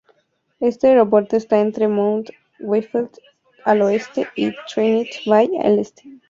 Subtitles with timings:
[0.59, 3.11] Este aeropuerto está entre Mount Whitfield
[3.65, 6.03] al oeste y Trinity Bay al este.